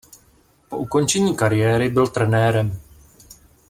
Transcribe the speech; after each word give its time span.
Po 0.69 0.77
ukončení 0.77 1.35
kariéry 1.35 1.89
byl 1.89 2.07
trenérem. 2.07 2.79